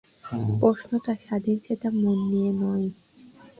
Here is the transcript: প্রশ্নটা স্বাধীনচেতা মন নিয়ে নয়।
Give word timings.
প্রশ্নটা 0.59 1.13
স্বাধীনচেতা 1.25 1.89
মন 2.01 2.17
নিয়ে 2.31 2.51
নয়। 2.61 2.87